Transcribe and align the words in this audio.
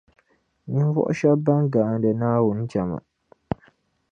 Ninvuɣu 0.71 1.13
shεba 1.19 1.43
ban 1.45 1.63
gaandi 1.73 2.09
Naawuni 2.19 2.63
jɛma 2.71 2.97